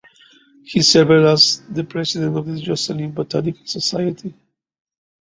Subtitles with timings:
[0.63, 4.33] He served as the president of the Josselyn Botanical Society.